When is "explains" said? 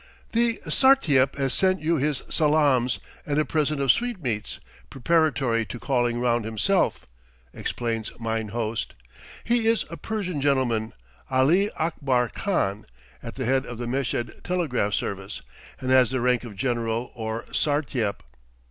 7.53-8.11